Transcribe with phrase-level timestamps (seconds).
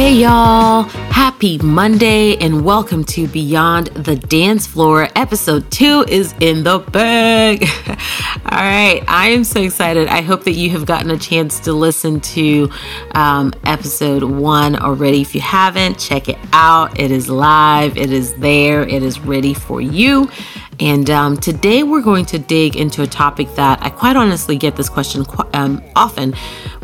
[0.00, 0.88] Hey, y'all.
[1.40, 5.08] Happy Monday and welcome to Beyond the Dance Floor.
[5.16, 7.62] Episode two is in the bag.
[8.44, 9.02] All right.
[9.08, 10.08] I am so excited.
[10.08, 12.68] I hope that you have gotten a chance to listen to
[13.14, 15.22] um, episode one already.
[15.22, 17.00] If you haven't, check it out.
[17.00, 20.28] It is live, it is there, it is ready for you.
[20.80, 24.76] And um, today we're going to dig into a topic that I quite honestly get
[24.76, 26.32] this question um, often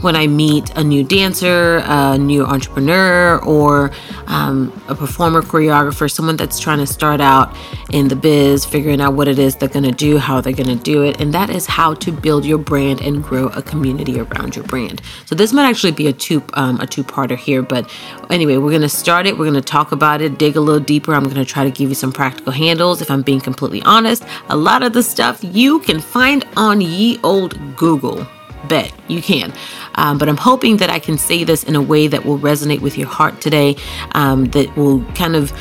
[0.02, 3.90] when I meet a new dancer, a new entrepreneur, or
[4.26, 4.45] um,
[4.88, 7.54] a performer, choreographer, someone that's trying to start out
[7.90, 10.68] in the biz, figuring out what it is they're going to do, how they're going
[10.68, 11.20] to do it.
[11.20, 15.02] And that is how to build your brand and grow a community around your brand.
[15.24, 17.90] So this might actually be a two um, a two parter here, but
[18.30, 19.38] anyway, we're going to start it.
[19.38, 21.14] We're going to talk about it, dig a little deeper.
[21.14, 23.00] I'm going to try to give you some practical handles.
[23.02, 27.18] If I'm being completely honest, a lot of the stuff you can find on ye
[27.22, 28.26] old Google.
[28.68, 29.52] Bet you can.
[29.94, 32.80] Um, but I'm hoping that I can say this in a way that will resonate
[32.80, 33.76] with your heart today,
[34.12, 35.52] um, that will kind of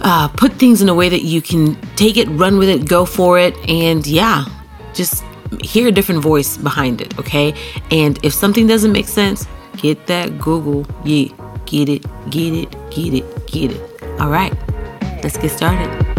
[0.00, 3.04] uh, put things in a way that you can take it, run with it, go
[3.04, 4.44] for it, and yeah,
[4.94, 5.24] just
[5.62, 7.54] hear a different voice behind it, okay?
[7.90, 10.86] And if something doesn't make sense, get that Google.
[11.04, 11.28] Yeah,
[11.66, 14.02] get it, get it, get it, get it.
[14.20, 14.52] All right,
[15.22, 16.09] let's get started.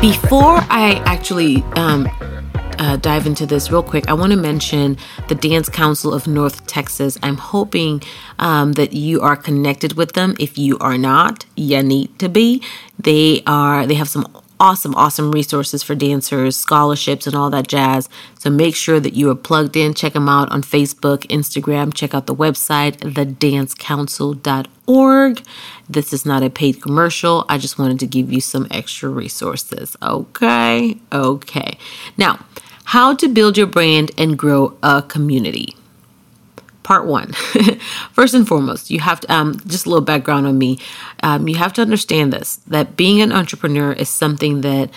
[0.00, 2.08] Before I actually um,
[2.78, 6.66] uh, dive into this real quick, I want to mention the Dance Council of North
[6.66, 7.18] Texas.
[7.22, 8.02] I'm hoping
[8.38, 10.36] um, that you are connected with them.
[10.38, 12.62] If you are not, you need to be.
[12.98, 13.86] They are.
[13.86, 14.26] They have some
[14.58, 18.08] awesome, awesome resources for dancers, scholarships, and all that jazz.
[18.38, 19.92] So make sure that you are plugged in.
[19.94, 21.94] Check them out on Facebook, Instagram.
[21.94, 25.42] Check out the website, thedancecouncil.org.
[25.88, 27.44] This is not a paid commercial.
[27.48, 29.96] I just wanted to give you some extra resources.
[30.02, 30.96] Okay.
[31.12, 31.78] Okay.
[32.16, 32.44] Now,
[32.84, 35.75] how to build your brand and grow a community
[36.86, 37.32] part one.
[38.12, 40.78] First and foremost, you have to, um, just a little background on me.
[41.24, 44.90] Um, you have to understand this that being an entrepreneur is something that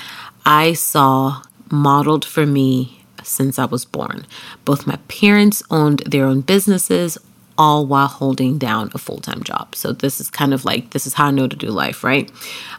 [0.45, 1.41] I saw
[1.71, 4.27] modeled for me since I was born.
[4.65, 7.17] Both my parents owned their own businesses,
[7.57, 9.73] all while holding down a full time job.
[9.73, 12.31] So this is kind of like this is how I know to do life, right?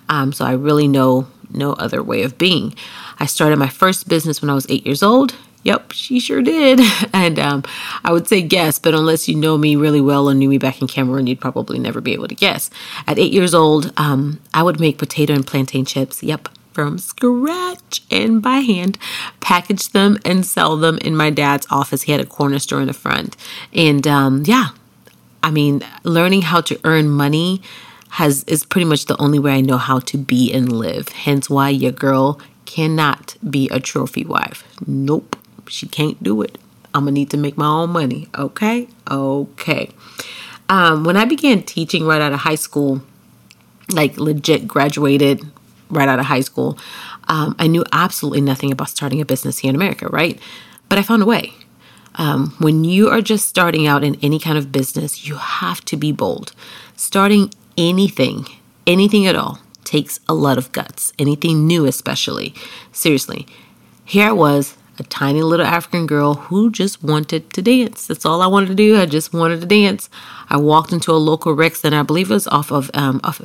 [0.08, 2.76] Um, so I really know no other way of being.
[3.18, 5.34] I started my first business when I was eight years old.
[5.62, 6.80] Yep, she sure did.
[7.12, 7.64] And um,
[8.04, 10.80] I would say guess, but unless you know me really well and knew me back
[10.80, 12.70] in Cameroon, you'd probably never be able to guess.
[13.06, 16.22] At eight years old, um, I would make potato and plantain chips.
[16.22, 18.98] Yep, from scratch and by hand,
[19.40, 22.02] package them and sell them in my dad's office.
[22.02, 23.36] He had a corner store in the front.
[23.74, 24.68] And um, yeah,
[25.42, 27.60] I mean, learning how to earn money
[28.10, 31.08] has is pretty much the only way I know how to be and live.
[31.08, 34.64] Hence why your girl cannot be a trophy wife.
[34.86, 35.36] Nope.
[35.70, 36.58] She can't do it.
[36.94, 38.28] I'm gonna need to make my own money.
[38.36, 38.88] Okay?
[39.10, 39.90] Okay.
[40.68, 43.02] Um, when I began teaching right out of high school,
[43.92, 45.42] like legit graduated
[45.88, 46.78] right out of high school,
[47.28, 50.38] um, I knew absolutely nothing about starting a business here in America, right?
[50.88, 51.52] But I found a way.
[52.16, 55.96] Um, when you are just starting out in any kind of business, you have to
[55.96, 56.52] be bold.
[56.96, 58.46] Starting anything,
[58.86, 61.12] anything at all, takes a lot of guts.
[61.18, 62.54] Anything new, especially.
[62.92, 63.46] Seriously.
[64.04, 68.06] Here I was a tiny little African girl who just wanted to dance.
[68.06, 69.00] That's all I wanted to do.
[69.00, 70.10] I just wanted to dance.
[70.48, 71.98] I walked into a local rec center.
[71.98, 73.40] I believe it was off of um off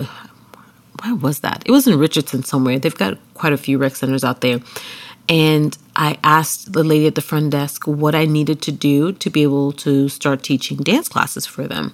[1.02, 1.64] where was that?
[1.66, 2.78] It was in Richardson somewhere.
[2.78, 4.60] They've got quite a few rec centers out there.
[5.28, 9.30] And I asked the lady at the front desk what I needed to do to
[9.30, 11.94] be able to start teaching dance classes for them.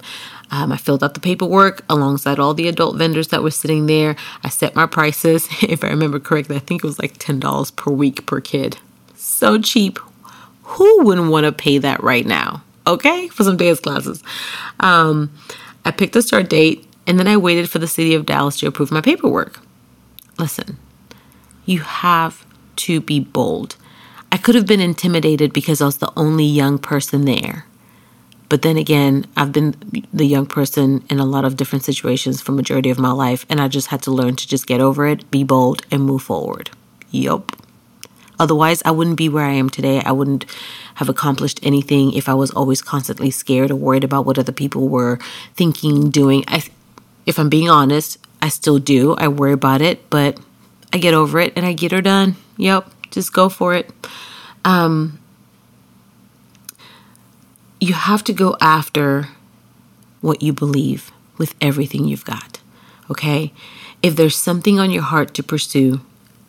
[0.50, 4.16] Um, I filled out the paperwork alongside all the adult vendors that were sitting there.
[4.44, 5.48] I set my prices.
[5.62, 8.78] If I remember correctly, I think it was like $10 per week per kid
[9.22, 9.98] so cheap.
[10.62, 12.62] Who wouldn't want to pay that right now?
[12.86, 14.22] Okay, for some dance classes.
[14.80, 15.32] Um,
[15.84, 18.66] I picked a start date and then I waited for the city of Dallas to
[18.66, 19.60] approve my paperwork.
[20.38, 20.78] Listen,
[21.66, 22.44] you have
[22.76, 23.76] to be bold.
[24.30, 27.66] I could have been intimidated because I was the only young person there.
[28.48, 29.74] But then again, I've been
[30.12, 33.60] the young person in a lot of different situations for majority of my life and
[33.60, 36.70] I just had to learn to just get over it, be bold and move forward.
[37.10, 37.61] Yup.
[38.38, 40.02] Otherwise, I wouldn't be where I am today.
[40.04, 40.44] I wouldn't
[40.96, 44.88] have accomplished anything if I was always constantly scared or worried about what other people
[44.88, 45.18] were
[45.54, 46.44] thinking, doing.
[46.48, 46.64] I,
[47.26, 49.14] if I'm being honest, I still do.
[49.14, 50.38] I worry about it, but
[50.92, 52.36] I get over it and I get her done.
[52.56, 53.90] Yep, just go for it.
[54.64, 55.18] Um,
[57.80, 59.28] you have to go after
[60.20, 62.60] what you believe with everything you've got.
[63.10, 63.52] Okay?
[64.02, 66.00] If there's something on your heart to pursue,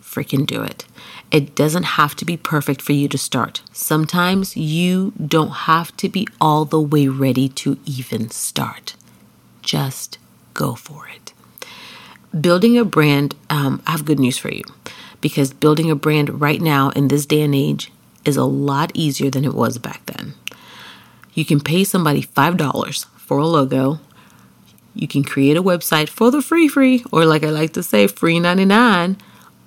[0.01, 0.85] freaking do it.
[1.33, 3.63] It doesn't have to be perfect for you to start.
[3.71, 8.95] Sometimes you don't have to be all the way ready to even start.
[9.63, 10.19] Just
[10.53, 11.33] go for it.
[12.39, 14.61] Building a brand, um, I have good news for you
[15.21, 17.91] because building a brand right now in this day and age
[18.25, 20.35] is a lot easier than it was back then.
[21.33, 23.99] You can pay somebody $5 for a logo.
[24.93, 28.05] You can create a website for the free free or like I like to say
[28.05, 29.17] free 99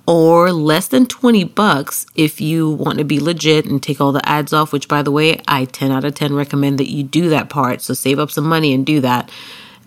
[0.07, 4.27] or less than 20 bucks if you want to be legit and take all the
[4.29, 7.29] ads off, which by the way, I 10 out of 10 recommend that you do
[7.31, 7.83] that part.
[7.83, 9.31] So save up some money and do that.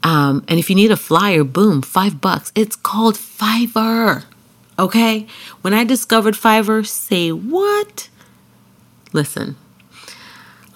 [0.03, 2.51] Um, and if you need a flyer, boom, five bucks.
[2.55, 4.25] It's called Fiverr.
[4.77, 5.27] Okay?
[5.61, 8.09] When I discovered Fiverr, say what?
[9.11, 9.55] Listen,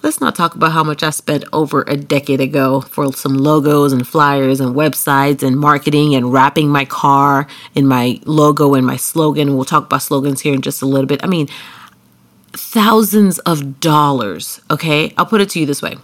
[0.04, 3.90] let's not talk about how much I spent over a decade ago for some logos
[3.90, 8.96] and flyers and websites and marketing and wrapping my car in my logo and my
[8.96, 9.56] slogan.
[9.56, 11.24] We'll talk about slogans here in just a little bit.
[11.24, 11.48] I mean,
[12.52, 14.60] thousands of dollars.
[14.70, 15.14] Okay?
[15.16, 15.96] I'll put it to you this way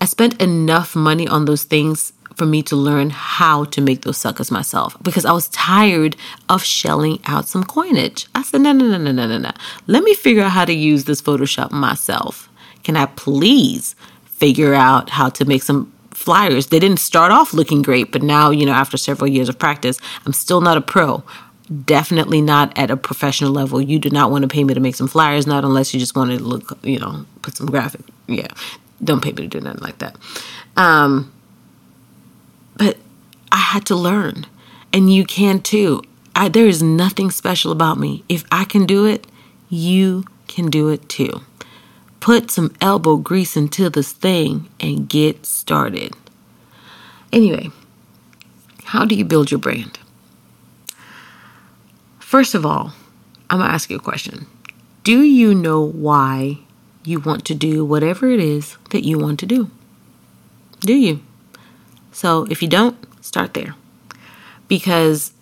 [0.00, 4.16] I spent enough money on those things for me to learn how to make those
[4.16, 6.16] suckers myself because I was tired
[6.48, 8.28] of shelling out some coinage.
[8.34, 9.50] I said, no, no, no, no, no, no, no.
[9.88, 12.49] Let me figure out how to use this Photoshop myself.
[12.82, 13.94] Can I please
[14.24, 16.68] figure out how to make some flyers?
[16.68, 19.98] They didn't start off looking great, but now, you know, after several years of practice,
[20.26, 21.22] I'm still not a pro.
[21.84, 23.80] Definitely not at a professional level.
[23.80, 26.16] You do not want to pay me to make some flyers, not unless you just
[26.16, 28.00] want to look, you know, put some graphic.
[28.26, 28.48] Yeah,
[29.02, 30.16] don't pay me to do nothing like that.
[30.76, 31.32] Um,
[32.76, 32.96] but
[33.52, 34.46] I had to learn,
[34.92, 36.02] and you can too.
[36.34, 38.24] I, there is nothing special about me.
[38.28, 39.26] If I can do it,
[39.68, 41.42] you can do it too.
[42.20, 46.14] Put some elbow grease into this thing and get started.
[47.32, 47.70] Anyway,
[48.84, 49.98] how do you build your brand?
[52.18, 52.92] First of all,
[53.48, 54.46] I'm going to ask you a question.
[55.02, 56.58] Do you know why
[57.04, 59.70] you want to do whatever it is that you want to do?
[60.80, 61.20] Do you?
[62.12, 63.74] So if you don't, start there.
[64.68, 65.32] Because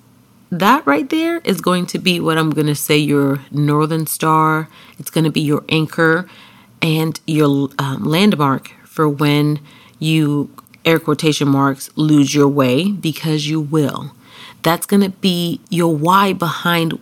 [0.51, 4.69] that right there is going to be what I'm going to say your northern star.
[4.99, 6.29] It's going to be your anchor
[6.83, 9.61] and your um, landmark for when
[9.99, 10.51] you,
[10.85, 14.13] air quotation marks, lose your way because you will.
[14.63, 16.99] That's going to be your why behind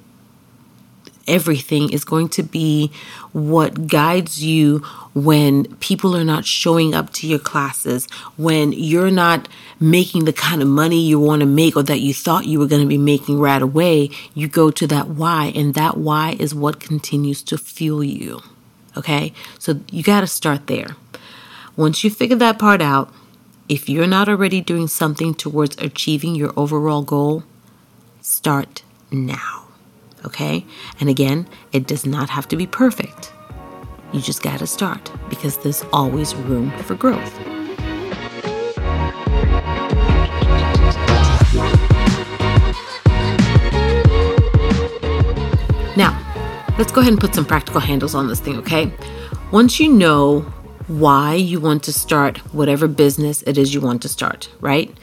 [1.26, 2.90] everything is going to be
[3.32, 4.78] what guides you
[5.14, 8.06] when people are not showing up to your classes,
[8.36, 9.48] when you're not
[9.80, 12.66] making the kind of money you want to make or that you thought you were
[12.66, 14.10] going to be making right away.
[14.34, 18.42] You go to that why, and that why is what continues to fuel you.
[18.96, 19.32] Okay?
[19.58, 20.96] So you got to start there.
[21.76, 23.12] Once you figure that part out,
[23.68, 27.44] if you're not already doing something towards achieving your overall goal,
[28.20, 29.66] start now.
[30.24, 30.64] Okay?
[31.00, 33.32] And again, it does not have to be perfect.
[34.12, 37.38] You just got to start because there's always room for growth.
[46.78, 48.92] Let's go ahead and put some practical handles on this thing, okay?
[49.50, 50.40] Once you know
[50.88, 54.96] why you want to start whatever business it is you want to start, right?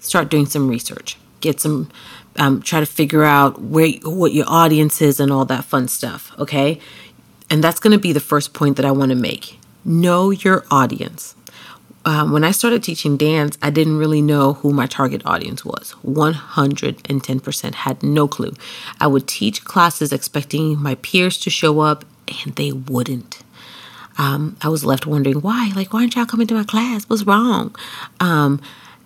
[0.00, 1.16] Start doing some research.
[1.40, 1.90] Get some,
[2.36, 6.32] um, try to figure out where what your audience is and all that fun stuff,
[6.38, 6.80] okay?
[7.48, 9.58] And that's going to be the first point that I want to make.
[9.84, 11.34] Know your audience
[12.04, 15.94] um, when I started teaching dance, I didn't really know who my target audience was.
[16.04, 18.54] 110% had no clue.
[19.00, 22.04] I would teach classes expecting my peers to show up,
[22.44, 23.42] and they wouldn't.
[24.18, 25.72] Um, I was left wondering why.
[25.74, 27.04] Like, why aren't y'all coming to my class?
[27.04, 27.74] What's wrong?
[28.20, 28.60] Um,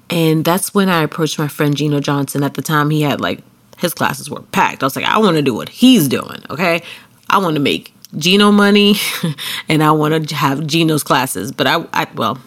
[0.08, 2.42] and that's when I approached my friend Gino Johnson.
[2.42, 3.40] At the time, he had like
[3.78, 4.82] his classes were packed.
[4.82, 6.42] I was like, I want to do what he's doing.
[6.48, 6.82] Okay,
[7.28, 8.94] I want to make Gino money,
[9.68, 11.52] and I want to have Gino's classes.
[11.52, 12.38] But I, I well,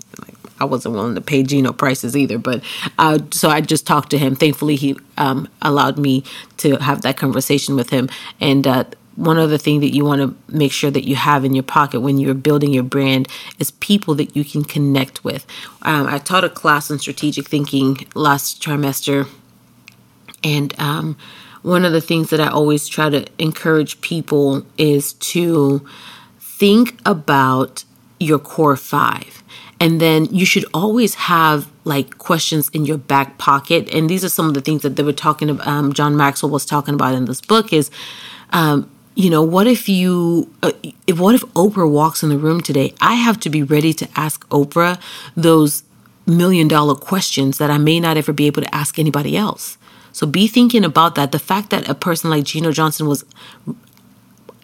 [0.60, 2.38] I wasn't willing to pay Gino prices either.
[2.38, 2.64] But
[2.98, 4.36] uh, so I just talked to him.
[4.36, 6.24] Thankfully, he um, allowed me
[6.58, 8.10] to have that conversation with him.
[8.40, 8.86] And uh,
[9.20, 12.00] one other thing that you want to make sure that you have in your pocket
[12.00, 13.28] when you're building your brand
[13.60, 15.46] is people that you can connect with.
[15.82, 19.28] Um, I taught a class on strategic thinking last trimester,
[20.42, 21.18] and um,
[21.64, 25.86] one of the things that I always try to encourage people is to
[26.40, 27.84] think about
[28.20, 29.39] your core five.
[29.80, 33.90] And then you should always have like questions in your back pocket.
[33.94, 35.68] And these are some of the things that they were talking about.
[35.68, 37.90] Um, John Maxwell was talking about in this book is,
[38.52, 40.72] um, you know, what if you, uh,
[41.16, 42.94] what if Oprah walks in the room today?
[43.02, 45.00] I have to be ready to ask Oprah
[45.36, 45.84] those
[46.26, 49.78] million dollar questions that I may not ever be able to ask anybody else.
[50.12, 51.32] So be thinking about that.
[51.32, 53.24] The fact that a person like Gino Johnson was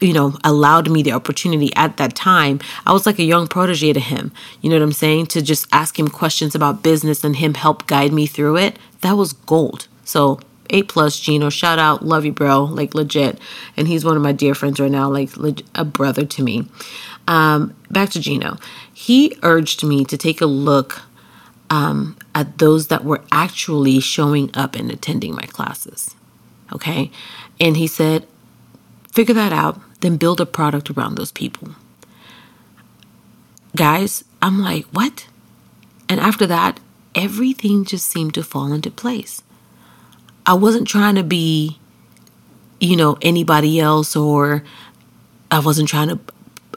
[0.01, 2.59] you know, allowed me the opportunity at that time.
[2.85, 4.31] I was like a young protege to him.
[4.61, 5.27] You know what I'm saying?
[5.27, 8.77] To just ask him questions about business and him help guide me through it.
[9.01, 9.87] That was gold.
[10.03, 13.39] So a plus Gino, shout out, love you, bro, like legit.
[13.77, 15.31] And he's one of my dear friends right now, like
[15.75, 16.67] a brother to me.
[17.27, 18.57] Um, back to Gino.
[18.93, 21.01] He urged me to take a look
[21.69, 26.15] um, at those that were actually showing up and attending my classes.
[26.73, 27.11] Okay.
[27.59, 28.27] And he said,
[29.11, 31.69] figure that out, then build a product around those people.
[33.75, 35.27] Guys, I'm like, what?
[36.07, 36.79] And after that,
[37.13, 39.41] everything just seemed to fall into place.
[40.45, 41.79] I wasn't trying to be,
[42.79, 44.63] you know, anybody else or
[45.49, 46.19] I wasn't trying to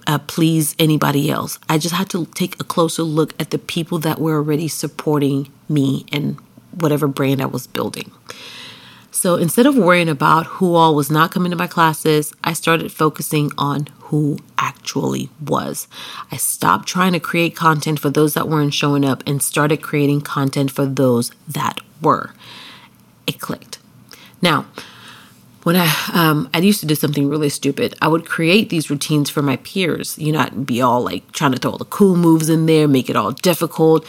[0.06, 1.58] uh, please anybody else.
[1.68, 5.52] I just had to take a closer look at the people that were already supporting
[5.68, 6.38] me and
[6.72, 8.10] whatever brand I was building.
[9.18, 12.92] So instead of worrying about who all was not coming to my classes, I started
[12.92, 15.88] focusing on who actually was.
[16.30, 20.20] I stopped trying to create content for those that weren't showing up and started creating
[20.20, 22.32] content for those that were.
[23.26, 23.80] It clicked.
[24.40, 24.66] Now,
[25.64, 27.96] when I um, I used to do something really stupid.
[28.00, 30.16] I would create these routines for my peers.
[30.16, 32.86] You know, I'd be all like trying to throw all the cool moves in there,
[32.86, 34.06] make it all difficult,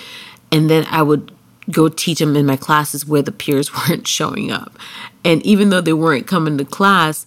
[0.51, 1.31] and then I would
[1.71, 4.77] go teach them in my classes where the peers weren't showing up.
[5.23, 7.25] And even though they weren't coming to class,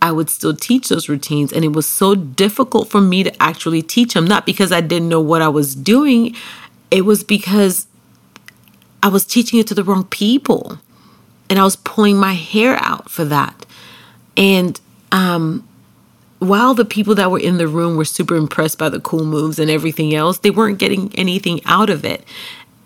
[0.00, 1.52] I would still teach those routines.
[1.52, 5.08] And it was so difficult for me to actually teach them, not because I didn't
[5.08, 6.34] know what I was doing,
[6.90, 7.86] it was because
[9.02, 10.78] I was teaching it to the wrong people.
[11.48, 13.66] And I was pulling my hair out for that.
[14.36, 14.80] And
[15.10, 15.68] um,
[16.38, 19.58] while the people that were in the room were super impressed by the cool moves
[19.58, 22.24] and everything else, they weren't getting anything out of it.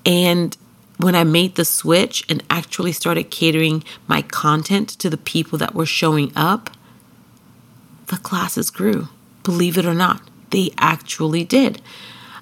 [0.04, 0.56] And
[0.98, 5.74] when I made the switch and actually started catering my content to the people that
[5.74, 6.70] were showing up,
[8.06, 9.08] the classes grew.
[9.42, 11.80] Believe it or not, they actually did.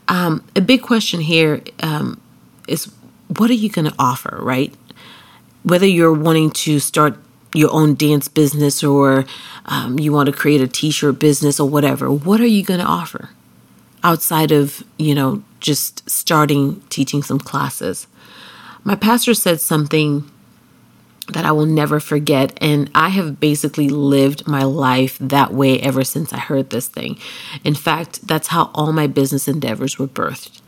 [0.09, 2.21] Um, a big question here um,
[2.69, 2.93] is
[3.29, 4.73] what are you going to offer, right?
[5.63, 7.17] Whether you're wanting to start
[7.55, 9.25] your own dance business or
[9.67, 12.81] um, you want to create a t shirt business or whatever, what are you going
[12.81, 13.31] to offer
[14.03, 18.07] outside of, you know, just starting teaching some classes?
[18.85, 20.31] My pastor said something
[21.29, 22.57] that I will never forget.
[22.61, 27.19] And I have basically lived my life that way ever since I heard this thing.
[27.63, 30.61] In fact, that's how all my business endeavors were birthed,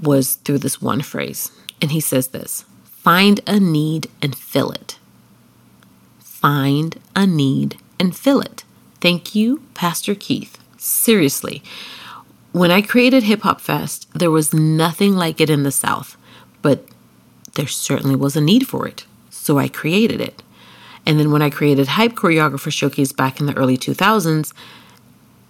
[0.00, 1.50] was through this one phrase.
[1.82, 4.98] And he says this find a need and fill it.
[6.18, 8.64] Find a need and fill it.
[9.00, 10.58] Thank you, Pastor Keith.
[10.78, 11.62] Seriously.
[12.52, 16.16] When I created Hip Hop Fest, there was nothing like it in the South,
[16.62, 16.84] but
[17.60, 19.04] there certainly was a need for it.
[19.28, 20.42] So I created it.
[21.04, 24.54] And then when I created Hype Choreographer Showcase back in the early 2000s,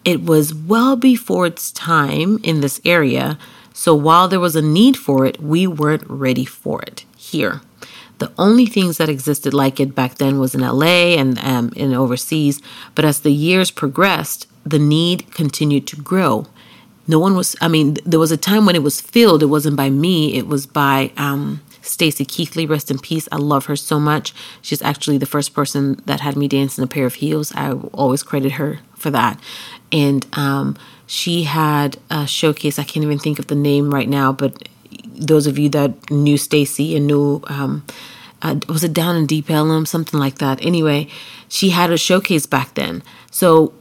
[0.05, 3.39] it was well before its time in this area.
[3.73, 7.61] So while there was a need for it, we weren't ready for it here.
[8.19, 11.95] The only things that existed like it back then was in LA and um, in
[11.95, 12.61] overseas.
[12.97, 16.47] But as the years progressed, the need continued to grow.
[17.07, 19.45] No one was, I mean, there was a time when it was filled.
[19.45, 23.29] It wasn't by me, it was by um, Stacy Keithley, rest in peace.
[23.33, 24.35] I love her so much.
[24.63, 27.53] She's actually the first person that had me dance in a pair of heels.
[27.55, 29.41] I always credit her for that.
[29.93, 32.79] And um, she had a showcase.
[32.79, 34.69] I can't even think of the name right now, but
[35.07, 37.85] those of you that knew Stacy and knew, um,
[38.43, 40.65] uh, was it down in Deep Ellum, something like that.
[40.65, 41.09] Anyway,
[41.49, 43.03] she had a showcase back then.
[43.31, 43.73] So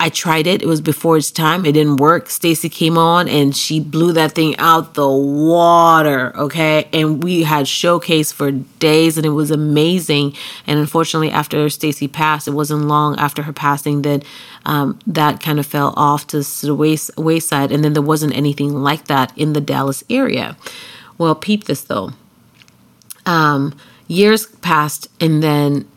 [0.00, 0.62] I tried it.
[0.62, 1.66] It was before its time.
[1.66, 2.30] It didn't work.
[2.30, 6.36] Stacy came on and she blew that thing out the water.
[6.36, 6.88] Okay.
[6.92, 10.34] And we had showcase for days and it was amazing.
[10.68, 14.24] And unfortunately, after Stacy passed, it wasn't long after her passing that
[14.64, 17.72] um, that kind of fell off to the ways- wayside.
[17.72, 20.56] And then there wasn't anything like that in the Dallas area.
[21.16, 22.12] Well, peep this though.
[23.26, 23.76] Um,
[24.06, 25.88] years passed and then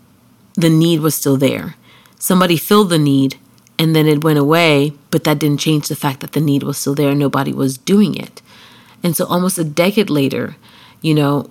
[0.55, 1.75] the need was still there.
[2.17, 3.37] Somebody filled the need
[3.81, 6.77] and then it went away, but that didn't change the fact that the need was
[6.77, 7.15] still there.
[7.15, 8.39] Nobody was doing it.
[9.01, 10.55] And so almost a decade later,
[11.01, 11.49] you know,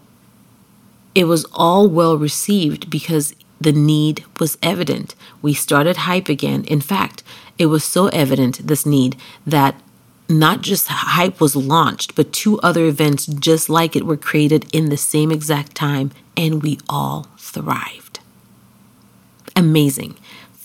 [1.13, 5.17] it was all well received because the need was evident.
[5.43, 6.63] We started hype again.
[6.67, 7.25] In fact,
[7.59, 9.75] it was so evident, this need, that
[10.29, 14.89] not just hype was launched, but two other events just like it were created in
[14.89, 18.21] the same exact time, and we all thrived.
[19.57, 20.17] Amazing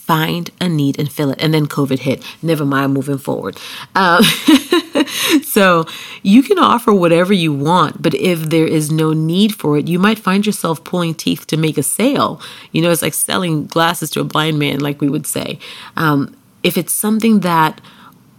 [0.06, 1.38] find a need and fill it.
[1.40, 2.24] And then COVID hit.
[2.40, 3.58] Never mind moving forward.
[3.96, 4.22] Um,
[5.42, 5.84] so
[6.22, 9.98] you can offer whatever you want, but if there is no need for it, you
[9.98, 12.40] might find yourself pulling teeth to make a sale.
[12.70, 15.58] You know, it's like selling glasses to a blind man, like we would say.
[15.96, 17.80] Um, if it's something that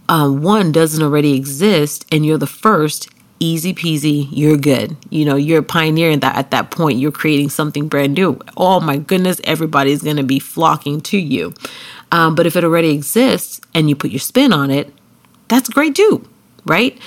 [0.08, 4.96] um, one doesn't already exist and you're the first, easy peasy, you're good.
[5.10, 8.38] You know, you're a pioneer in that at that point, you're creating something brand new.
[8.56, 11.54] Oh my goodness, everybody's going to be flocking to you.
[12.10, 14.92] Um, but if it already exists and you put your spin on it,
[15.48, 16.28] that's great too,
[16.64, 16.98] right?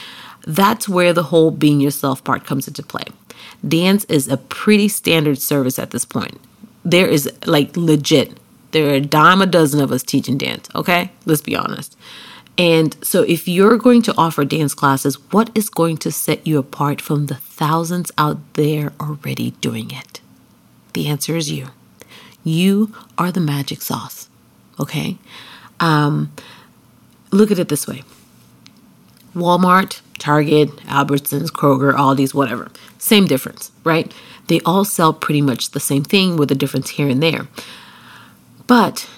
[0.46, 3.06] That's where the whole being yourself part comes into play.
[3.68, 6.40] Dance is a pretty standard service at this point.
[6.84, 8.38] There is like legit,
[8.72, 11.12] there are a dime a dozen of us teaching dance, okay?
[11.26, 11.96] Let's be honest.
[12.58, 16.60] And so, if you're going to offer dance classes, what is going to set you
[16.60, 20.20] apart from the thousands out there already doing it?
[20.94, 21.68] The answer is you.
[22.44, 24.30] You are the magic sauce.
[24.80, 25.18] Okay?
[25.80, 26.32] Um,
[27.32, 28.04] look at it this way
[29.36, 32.70] Walmart, Target, Albertsons, Kroger, Aldi's, whatever.
[32.98, 34.14] Same difference, right?
[34.48, 37.48] They all sell pretty much the same thing with a difference here and there.
[38.68, 39.10] But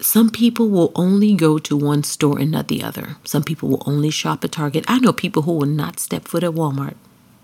[0.00, 3.16] some people will only go to one store and not the other.
[3.24, 4.84] Some people will only shop at Target.
[4.88, 6.94] I know people who will not step foot at Walmart.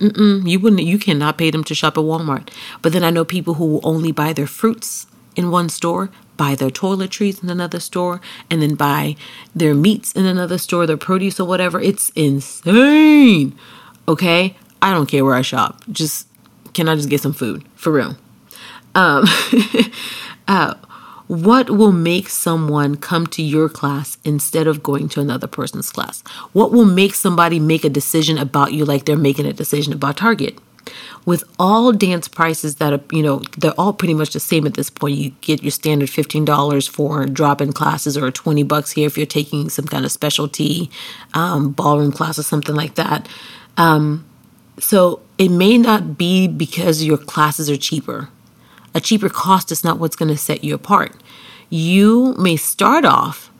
[0.00, 0.82] Mm-mm, you wouldn't.
[0.82, 2.48] You cannot pay them to shop at Walmart.
[2.80, 5.06] But then I know people who will only buy their fruits
[5.36, 9.16] in one store, buy their toiletries in another store, and then buy
[9.54, 11.80] their meats in another store, their produce or whatever.
[11.80, 13.56] It's insane.
[14.08, 15.82] Okay, I don't care where I shop.
[15.90, 16.26] Just
[16.74, 18.16] can I just get some food for real?
[18.94, 19.24] Um,
[20.48, 20.74] uh,
[21.32, 26.20] what will make someone come to your class instead of going to another person's class?
[26.52, 30.18] What will make somebody make a decision about you like they're making a decision about
[30.18, 30.58] Target?
[31.24, 34.74] With all dance prices that are, you know, they're all pretty much the same at
[34.74, 35.16] this point.
[35.16, 39.24] You get your standard $15 for drop in classes or 20 bucks here if you're
[39.24, 40.90] taking some kind of specialty
[41.32, 43.26] um, ballroom class or something like that.
[43.78, 44.26] Um,
[44.78, 48.28] so it may not be because your classes are cheaper
[48.94, 51.12] a cheaper cost is not what's going to set you apart.
[51.74, 53.50] You may start off,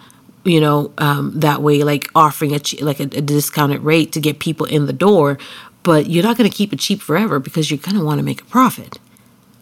[0.44, 4.38] you know, um, that way, like offering a like a, a discounted rate to get
[4.38, 5.38] people in the door,
[5.82, 8.22] but you're not going to keep it cheap forever because you're going to want to
[8.22, 8.98] make a profit.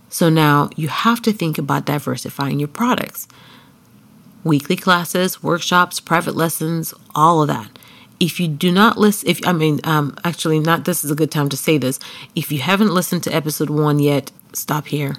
[0.09, 3.29] So now you have to think about diversifying your products.
[4.43, 7.79] Weekly classes, workshops, private lessons, all of that.
[8.19, 11.31] If you do not listen, if I mean, um, actually, not this is a good
[11.31, 12.01] time to say this.
[12.35, 15.15] If you haven't listened to episode one yet, stop here,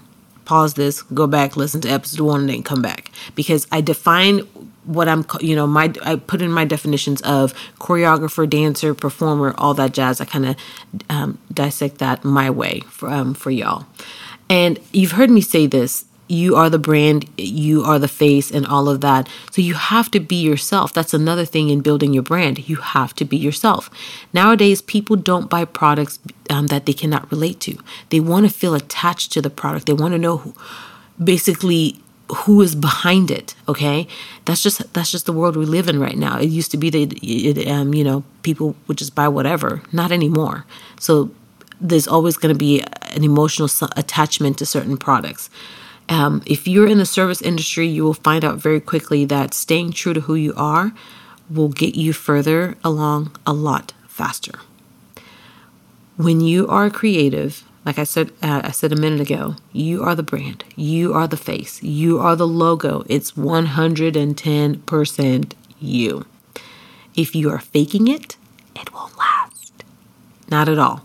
[0.45, 4.39] pause this, go back, listen to episode one, and then come back because I define
[4.83, 9.73] what I'm, you know, my I put in my definitions of choreographer, dancer, performer, all
[9.75, 10.19] that jazz.
[10.19, 10.55] I kind of
[11.09, 13.85] um, dissect that my way for um, for y'all.
[14.49, 18.65] And you've heard me say this you are the brand, you are the face, and
[18.65, 19.27] all of that.
[19.51, 20.93] So you have to be yourself.
[20.93, 22.69] That's another thing in building your brand.
[22.69, 23.89] You have to be yourself.
[24.33, 27.77] Nowadays, people don't buy products um, that they cannot relate to.
[28.09, 29.87] They want to feel attached to the product.
[29.87, 30.55] They want to know who,
[31.21, 31.99] basically
[32.33, 34.07] who is behind it okay
[34.45, 36.89] that's just that's just the world we live in right now it used to be
[36.89, 40.65] that it, um, you know people would just buy whatever not anymore
[40.97, 41.29] so
[41.81, 43.67] there's always going to be an emotional
[43.97, 45.49] attachment to certain products
[46.11, 49.93] um, if you're in the service industry, you will find out very quickly that staying
[49.93, 50.91] true to who you are
[51.49, 54.59] will get you further along a lot faster.
[56.17, 60.13] When you are creative, like I said, uh, I said a minute ago, you are
[60.13, 63.05] the brand, you are the face, you are the logo.
[63.07, 66.25] It's 110% you.
[67.15, 68.35] If you are faking it,
[68.75, 69.85] it won't last.
[70.49, 71.03] Not at all.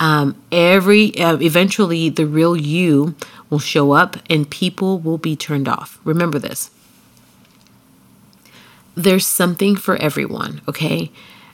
[0.00, 3.14] Um, every uh, eventually, the real you
[3.50, 6.00] will show up and people will be turned off.
[6.04, 6.70] Remember this.
[8.96, 11.12] There's something for everyone, okay?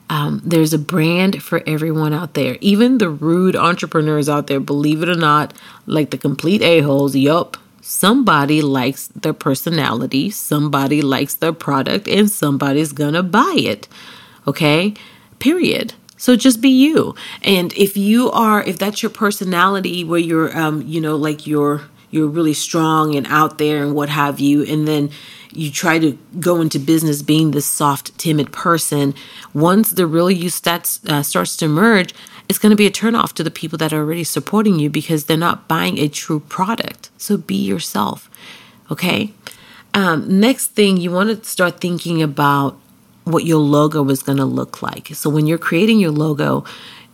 [0.09, 2.57] Um, there's a brand for everyone out there.
[2.61, 5.53] Even the rude entrepreneurs out there, believe it or not,
[5.85, 7.57] like the complete a-holes, yup.
[7.81, 13.89] Somebody likes their personality, somebody likes their product, and somebody's gonna buy it.
[14.47, 14.95] Okay?
[15.39, 15.95] Period.
[16.16, 17.14] So just be you.
[17.42, 21.83] And if you are, if that's your personality where you're, um, you know, like you're,
[22.11, 25.11] you're really strong and out there and what have you, and then
[25.52, 29.14] you try to go into business being this soft, timid person,
[29.55, 32.14] once the real you starts, uh, starts to emerge,
[32.48, 35.24] it's going to be a turnoff to the people that are already supporting you because
[35.24, 37.11] they're not buying a true product.
[37.18, 38.31] So be yourself.
[38.90, 39.33] Okay.
[39.94, 42.79] Um, next thing, you want to start thinking about
[43.27, 45.09] what your logo is going to look like.
[45.15, 46.65] So when you're creating your logo,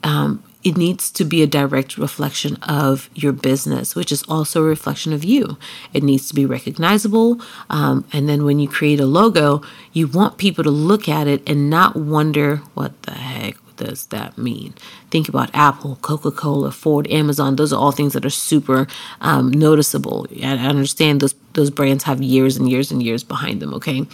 [0.03, 4.67] um, it needs to be a direct reflection of your business, which is also a
[4.67, 5.57] reflection of you.
[5.93, 7.41] It needs to be recognizable.
[7.71, 11.49] Um, and then when you create a logo, you want people to look at it
[11.49, 14.75] and not wonder what the heck does that mean?
[15.11, 17.57] Think about Apple, Coca Cola, Ford, Amazon.
[17.57, 18.87] Those are all things that are super
[19.21, 20.27] um, noticeable.
[20.43, 23.75] I understand those those brands have years and years and years behind them.
[23.75, 24.07] Okay,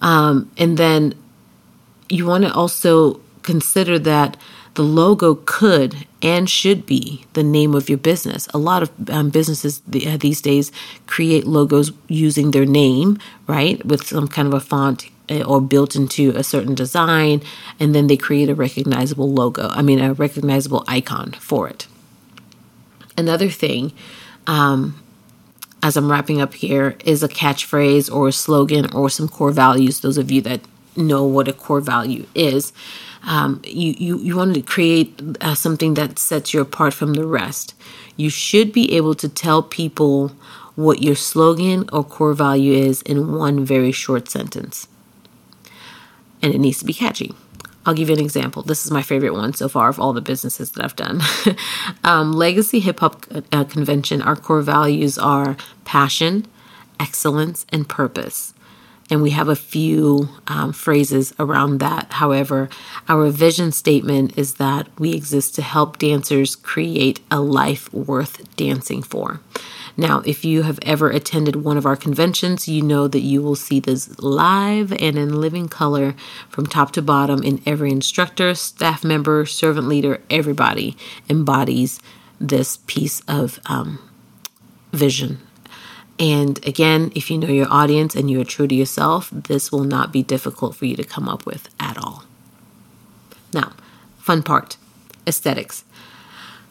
[0.00, 1.14] um, and then
[2.08, 4.36] you want to also consider that
[4.74, 8.46] the logo could and should be the name of your business.
[8.52, 10.70] A lot of um, businesses uh, these days
[11.06, 15.96] create logos using their name, right, with some kind of a font uh, or built
[15.96, 17.42] into a certain design,
[17.80, 21.86] and then they create a recognizable logo, I mean, a recognizable icon for it.
[23.16, 23.92] Another thing,
[24.46, 25.02] um,
[25.82, 30.00] as I'm wrapping up here, is a catchphrase or a slogan or some core values.
[30.00, 30.60] Those of you that
[30.96, 32.72] know what a core value is
[33.26, 37.26] um, you, you, you want to create uh, something that sets you apart from the
[37.26, 37.74] rest.
[38.16, 40.28] You should be able to tell people
[40.76, 44.86] what your slogan or core value is in one very short sentence.
[46.40, 47.34] And it needs to be catchy.
[47.84, 48.62] I'll give you an example.
[48.62, 51.20] This is my favorite one so far of all the businesses that I've done.
[52.04, 56.46] um, Legacy Hip Hop uh, Convention, our core values are passion,
[57.00, 58.54] excellence, and purpose
[59.10, 62.12] and we have a few um, phrases around that.
[62.14, 62.68] However,
[63.08, 69.02] our vision statement is that we exist to help dancers create a life worth dancing
[69.02, 69.40] for.
[69.96, 73.56] Now, if you have ever attended one of our conventions, you know that you will
[73.56, 76.14] see this live and in living color
[76.50, 80.96] from top to bottom in every instructor, staff member, servant leader, everybody
[81.30, 82.00] embodies
[82.38, 83.98] this piece of um,
[84.92, 85.45] vision
[86.18, 89.84] and again, if you know your audience and you are true to yourself, this will
[89.84, 92.24] not be difficult for you to come up with at all.
[93.52, 93.72] Now,
[94.18, 94.76] fun part
[95.26, 95.84] aesthetics.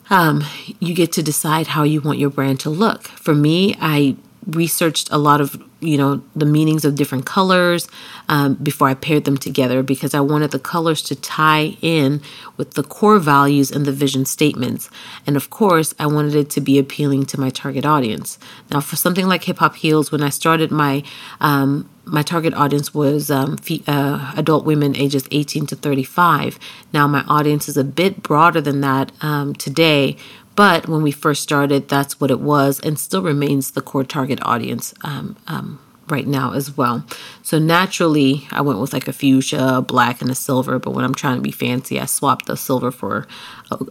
[0.09, 0.43] Um,
[0.79, 3.03] you get to decide how you want your brand to look.
[3.07, 7.87] For me, I researched a lot of you know the meanings of different colors
[8.29, 12.21] um, before I paired them together because I wanted the colors to tie in
[12.57, 14.89] with the core values and the vision statements,
[15.25, 18.37] and of course I wanted it to be appealing to my target audience.
[18.71, 21.03] Now, for something like Hip Hop heels when I started my
[21.39, 26.59] um, my target audience was um, uh, adult women ages 18 to 35.
[26.93, 30.17] Now, my audience is a bit broader than that um, today,
[30.55, 34.39] but when we first started, that's what it was and still remains the core target
[34.41, 37.05] audience um, um, right now as well.
[37.41, 40.79] So naturally, I went with like a fuchsia, black, and a silver.
[40.79, 43.27] But when I'm trying to be fancy, I swapped the silver for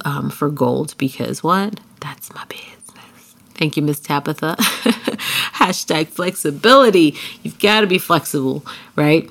[0.05, 1.81] um, for gold because what?
[2.01, 3.35] That's my business.
[3.55, 4.57] Thank you, Miss Tabitha.
[4.59, 7.17] Hashtag flexibility.
[7.43, 8.65] You've got to be flexible,
[8.97, 9.31] right?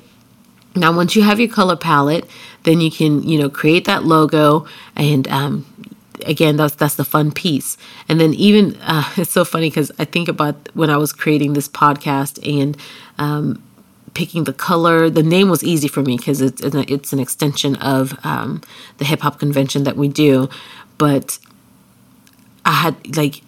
[0.76, 2.26] Now, once you have your color palette,
[2.64, 4.66] then you can, you know, create that logo
[4.96, 5.66] and um,
[6.26, 7.78] again that's that's the fun piece.
[8.10, 11.54] And then even uh, it's so funny because i think about when i was creating
[11.54, 12.78] this podcast and
[13.18, 13.62] um,
[14.14, 18.18] picking the color the name was easy for me because it's it's an extension of
[18.26, 18.62] um,
[18.98, 20.50] the hip hop convention that we do.
[20.98, 21.40] But
[22.66, 23.42] i had like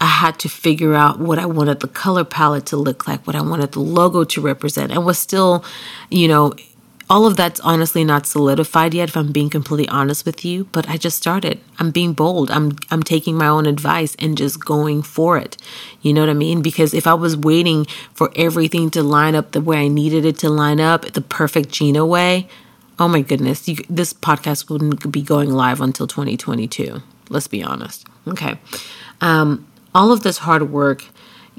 [0.00, 3.34] I had to figure out what I wanted the color palette to look like, what
[3.34, 5.64] I wanted the logo to represent, and was still,
[6.10, 6.52] you know,
[7.08, 10.88] all of that's honestly not solidified yet if I'm being completely honest with you, but
[10.88, 11.60] I just started.
[11.78, 12.50] I'm being bold.
[12.50, 15.56] I'm I'm taking my own advice and just going for it.
[16.02, 16.62] You know what I mean?
[16.62, 20.38] Because if I was waiting for everything to line up the way I needed it
[20.38, 22.48] to line up, the perfect Gina way,
[22.98, 27.02] oh my goodness, you, this podcast wouldn't be going live until 2022.
[27.28, 28.06] Let's be honest.
[28.26, 28.58] Okay.
[29.20, 31.04] Um, all of this hard work,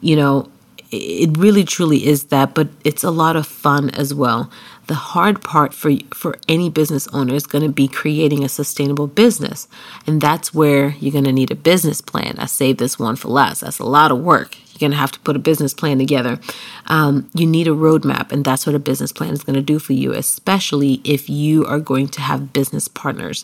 [0.02, 0.52] you know,
[0.92, 4.50] it really truly is that, but it's a lot of fun as well.
[4.88, 9.08] The hard part for for any business owner is going to be creating a sustainable
[9.08, 9.68] business,
[10.06, 12.36] and that's where you're going to need a business plan.
[12.38, 13.62] I saved this one for last.
[13.62, 14.58] That's a lot of work.
[14.72, 16.40] You're going to have to put a business plan together.
[16.86, 19.80] Um, you need a roadmap, and that's what a business plan is going to do
[19.80, 23.44] for you, especially if you are going to have business partners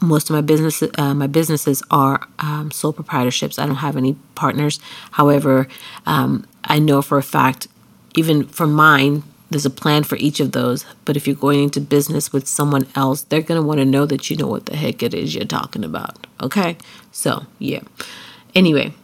[0.00, 3.58] most of my business uh, my businesses are um, sole proprietorships.
[3.58, 4.80] I don't have any partners.
[5.12, 5.68] However,
[6.06, 7.68] um, I know for a fact,
[8.16, 10.84] even for mine, there's a plan for each of those.
[11.04, 14.06] But if you're going into business with someone else, they're going to want to know
[14.06, 16.26] that you know what the heck it is you're talking about.
[16.40, 16.76] Okay?
[17.12, 17.80] So, yeah.
[18.54, 18.94] Anyway,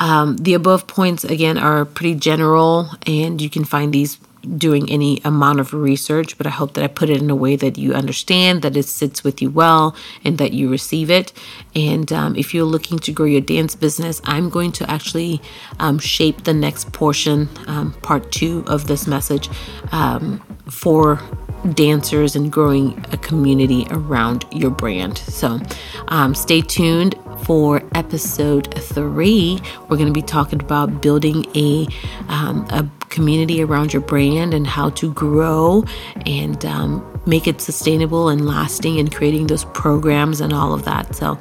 [0.00, 4.18] um, the above points again are pretty general, and you can find these
[4.56, 7.56] doing any amount of research, but I hope that I put it in a way
[7.56, 11.32] that you understand, that it sits with you well, and that you receive it.
[11.74, 15.40] And um, if you're looking to grow your dance business, I'm going to actually
[15.78, 19.48] um, shape the next portion, um, part two of this message,
[19.92, 21.20] um, for
[21.74, 25.18] dancers and growing a community around your brand.
[25.18, 25.60] So
[26.08, 29.60] um, stay tuned for episode three.
[29.88, 31.86] We're going to be talking about building a,
[32.28, 35.84] um, a community around your brand and how to grow
[36.26, 41.14] and um, make it sustainable and lasting and creating those programs and all of that.
[41.14, 41.38] So,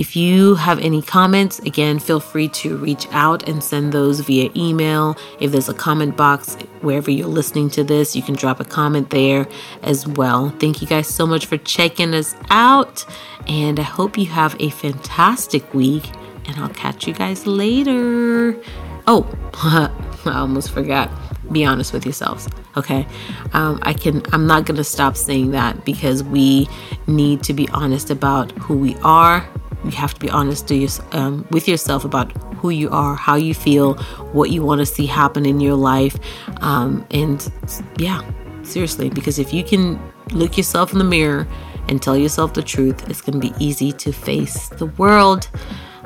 [0.00, 4.50] if you have any comments, again, feel free to reach out and send those via
[4.56, 5.14] email.
[5.40, 9.10] If there's a comment box wherever you're listening to this, you can drop a comment
[9.10, 9.46] there
[9.82, 10.54] as well.
[10.58, 13.04] Thank you guys so much for checking us out,
[13.46, 16.10] and I hope you have a fantastic week.
[16.46, 18.56] And I'll catch you guys later.
[19.06, 19.90] Oh, I
[20.24, 21.10] almost forgot.
[21.52, 23.06] Be honest with yourselves, okay?
[23.52, 24.22] Um, I can.
[24.32, 26.68] I'm not gonna stop saying that because we
[27.06, 29.46] need to be honest about who we are.
[29.84, 33.36] You have to be honest to your, um, with yourself about who you are, how
[33.36, 33.94] you feel,
[34.32, 36.16] what you want to see happen in your life,
[36.60, 37.50] um, and
[37.98, 38.20] yeah,
[38.62, 39.08] seriously.
[39.08, 40.00] Because if you can
[40.32, 41.46] look yourself in the mirror
[41.88, 45.48] and tell yourself the truth, it's going to be easy to face the world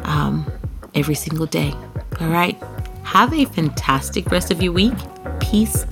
[0.05, 0.51] um,
[0.95, 1.75] every single day.
[2.21, 2.61] All right.
[3.03, 4.95] Have a fantastic rest of your week.
[5.41, 5.85] Peace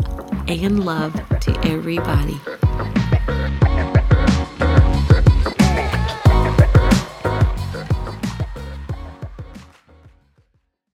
[0.49, 2.41] and love to everybody.